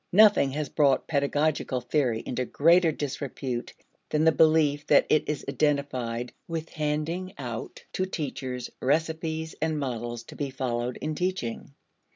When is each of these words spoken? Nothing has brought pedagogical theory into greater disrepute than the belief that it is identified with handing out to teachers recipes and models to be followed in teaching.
Nothing 0.11 0.53
has 0.53 0.67
brought 0.67 1.07
pedagogical 1.07 1.79
theory 1.79 2.21
into 2.21 2.43
greater 2.43 2.91
disrepute 2.91 3.73
than 4.09 4.23
the 4.25 4.31
belief 4.31 4.87
that 4.87 5.05
it 5.09 5.29
is 5.29 5.45
identified 5.47 6.33
with 6.47 6.69
handing 6.69 7.35
out 7.37 7.83
to 7.93 8.07
teachers 8.07 8.71
recipes 8.81 9.53
and 9.61 9.77
models 9.79 10.23
to 10.23 10.35
be 10.35 10.49
followed 10.49 10.97
in 11.03 11.13
teaching. 11.13 11.75